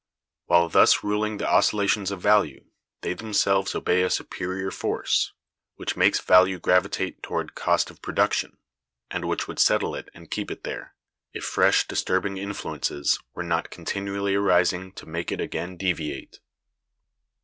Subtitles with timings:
[0.47, 2.65] While thus ruling the oscillations of value,
[3.01, 5.31] they themselves obey a superior force,
[5.75, 8.57] which makes value gravitate toward Cost of Production,
[9.11, 10.95] and which would settle it and keep it there,
[11.33, 16.39] if fresh disturbing influences were not continually arising to make it again deviate.